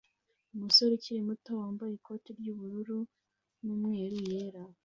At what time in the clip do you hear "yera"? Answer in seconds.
4.29-4.63